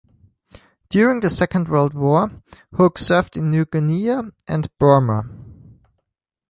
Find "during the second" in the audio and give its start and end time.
0.89-1.67